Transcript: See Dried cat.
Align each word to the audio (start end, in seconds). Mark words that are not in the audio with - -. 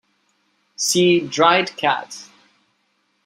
See 0.77 1.19
Dried 1.27 1.77
cat. 1.77 2.23